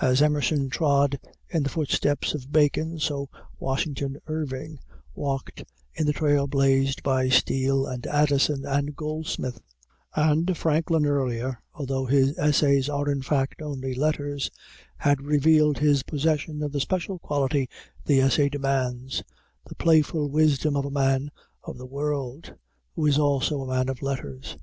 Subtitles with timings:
[0.00, 1.20] As Emerson trod
[1.50, 3.28] in the footsteps of Bacon so
[3.58, 4.78] Washington Irving
[5.14, 9.60] walked in the trail blazed by Steele and Addison and Goldsmith;
[10.14, 14.50] and Franklin earlier, although his essays are in fact only letters,
[14.96, 17.68] had revealed his possession of the special quality
[18.06, 19.22] the essay demands,
[19.66, 21.30] the playful wisdom of a man
[21.64, 22.54] of the world
[22.94, 24.56] who is also a man of letters.